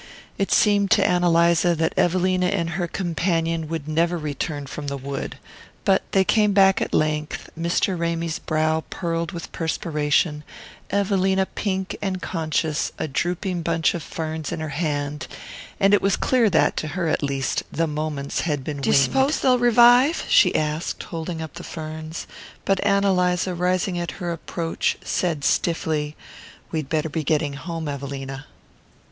It 0.39 0.51
seemed 0.51 0.89
to 0.97 1.05
Ann 1.07 1.23
Eliza 1.23 1.75
that 1.75 1.93
Evelina 1.95 2.47
and 2.47 2.71
her 2.71 2.87
companion 2.87 3.67
would 3.67 3.87
never 3.87 4.17
return 4.17 4.65
from 4.65 4.87
the 4.87 4.97
wood; 4.97 5.37
but 5.85 6.01
they 6.11 6.23
came 6.23 6.57
at 6.57 6.91
length, 6.91 7.51
Mr. 7.55 7.95
Ramy's 7.95 8.39
brow 8.39 8.83
pearled 8.89 9.31
with 9.31 9.51
perspiration, 9.51 10.43
Evelina 10.89 11.45
pink 11.45 11.95
and 12.01 12.19
conscious, 12.19 12.91
a 12.97 13.07
drooping 13.07 13.61
bunch 13.61 13.93
of 13.93 14.01
ferns 14.01 14.51
in 14.51 14.59
her 14.59 14.69
hand; 14.69 15.27
and 15.79 15.93
it 15.93 16.01
was 16.01 16.15
clear 16.15 16.49
that, 16.49 16.75
to 16.77 16.87
her 16.87 17.07
at 17.07 17.21
least, 17.21 17.61
the 17.71 17.85
moments 17.85 18.39
had 18.41 18.63
been 18.63 18.77
winged. 18.77 18.85
"D'you 18.85 18.93
suppose 18.93 19.39
they'll 19.39 19.59
revive?" 19.59 20.25
she 20.27 20.55
asked, 20.55 21.03
holding 21.03 21.43
up 21.43 21.53
the 21.53 21.63
ferns; 21.63 22.25
but 22.65 22.83
Ann 22.83 23.03
Eliza, 23.03 23.53
rising 23.53 23.99
at 23.99 24.13
her 24.17 24.31
approach, 24.31 24.97
said 25.03 25.43
stiffly: 25.43 26.15
"We'd 26.71 26.89
better 26.89 27.07
be 27.09 27.23
getting 27.23 27.53
home, 27.53 27.87
Evelina." 27.87 28.47